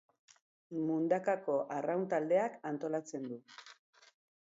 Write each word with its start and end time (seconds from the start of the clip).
Mundakako 0.87 1.59
Arraun 1.77 2.07
Taldeak 2.17 2.59
antolatzen 2.73 3.33
du. 3.33 3.43